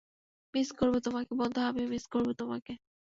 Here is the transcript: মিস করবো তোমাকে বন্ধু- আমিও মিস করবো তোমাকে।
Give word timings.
মিস 0.53 0.69
করবো 0.79 0.97
তোমাকে 1.01 1.31
বন্ধু- 1.39 1.59
আমিও 1.69 1.87
মিস 1.89 2.05
করবো 2.13 2.31
তোমাকে। 2.39 2.73